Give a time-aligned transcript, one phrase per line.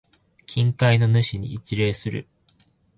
[0.47, 2.27] 近海の主に一礼する。